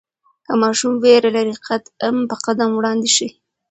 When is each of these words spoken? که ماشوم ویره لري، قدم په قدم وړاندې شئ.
که 0.45 0.53
ماشوم 0.61 0.93
ویره 1.03 1.29
لري، 1.35 1.53
قدم 1.67 2.15
په 2.29 2.35
قدم 2.45 2.69
وړاندې 2.75 3.09
شئ. 3.15 3.29